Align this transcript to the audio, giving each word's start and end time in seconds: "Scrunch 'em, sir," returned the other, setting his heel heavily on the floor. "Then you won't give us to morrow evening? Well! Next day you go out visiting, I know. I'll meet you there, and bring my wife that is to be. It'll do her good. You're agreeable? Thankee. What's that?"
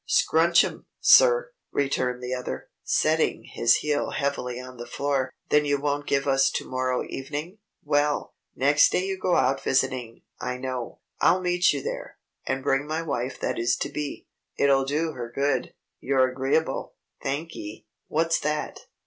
"Scrunch 0.07 0.63
'em, 0.63 0.87
sir," 0.99 1.51
returned 1.71 2.23
the 2.23 2.33
other, 2.33 2.71
setting 2.83 3.43
his 3.43 3.75
heel 3.85 4.09
heavily 4.09 4.59
on 4.59 4.77
the 4.77 4.87
floor. 4.87 5.31
"Then 5.49 5.63
you 5.63 5.79
won't 5.79 6.07
give 6.07 6.25
us 6.27 6.49
to 6.53 6.67
morrow 6.67 7.05
evening? 7.07 7.59
Well! 7.83 8.33
Next 8.55 8.91
day 8.91 9.05
you 9.05 9.19
go 9.19 9.35
out 9.35 9.61
visiting, 9.61 10.23
I 10.39 10.57
know. 10.57 11.01
I'll 11.19 11.39
meet 11.39 11.71
you 11.71 11.83
there, 11.83 12.17
and 12.47 12.63
bring 12.63 12.87
my 12.87 13.03
wife 13.03 13.39
that 13.41 13.59
is 13.59 13.75
to 13.77 13.89
be. 13.89 14.25
It'll 14.57 14.85
do 14.85 15.11
her 15.11 15.31
good. 15.35 15.75
You're 15.99 16.31
agreeable? 16.31 16.95
Thankee. 17.21 17.85
What's 18.07 18.39
that?" 18.39 18.87